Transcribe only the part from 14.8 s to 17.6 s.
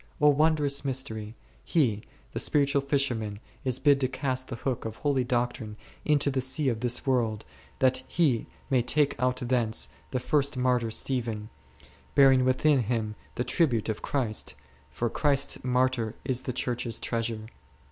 for Christ's Martyr is the Church's Treasure.